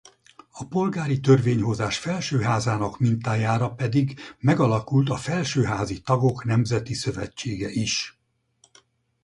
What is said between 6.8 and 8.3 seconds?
Szövetsége is.